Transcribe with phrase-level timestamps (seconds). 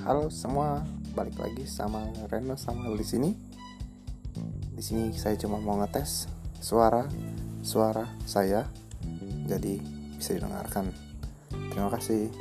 [0.00, 0.80] Halo semua,
[1.12, 3.36] balik lagi sama Reno sama di sini.
[4.72, 6.24] Di sini saya cuma mau ngetes
[6.56, 7.04] suara
[7.60, 8.64] suara saya,
[9.44, 9.76] jadi
[10.16, 10.88] bisa didengarkan.
[11.52, 12.32] Terima kasih.